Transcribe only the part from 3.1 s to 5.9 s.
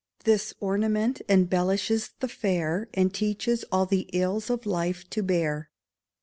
teaches all the ills of life to bear.